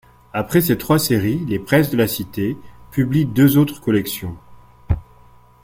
[0.33, 2.57] Après ces trois séries, Les Presses de la Cité
[2.89, 4.35] publient deux autres collections.